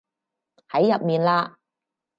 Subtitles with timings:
[0.69, 1.51] 喺入面嘞